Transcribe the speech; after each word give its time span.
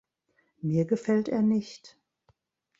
Mir 0.63 0.85
gefällt 0.85 1.29
er 1.29 1.43
nicht. 1.43 1.95